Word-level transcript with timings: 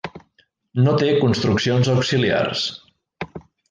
No 0.87 0.93
té 1.03 1.11
construccions 1.21 1.93
auxiliars. 1.99 2.69